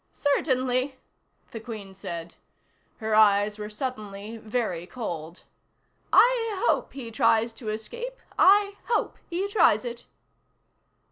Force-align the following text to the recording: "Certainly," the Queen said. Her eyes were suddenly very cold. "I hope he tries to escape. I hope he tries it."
"Certainly," 0.33 0.95
the 1.51 1.59
Queen 1.59 1.93
said. 1.93 2.33
Her 2.97 3.13
eyes 3.13 3.59
were 3.59 3.69
suddenly 3.69 4.35
very 4.37 4.87
cold. 4.87 5.43
"I 6.11 6.65
hope 6.67 6.93
he 6.93 7.11
tries 7.11 7.53
to 7.53 7.69
escape. 7.69 8.17
I 8.35 8.77
hope 8.85 9.19
he 9.29 9.47
tries 9.47 9.85
it." 9.85 10.07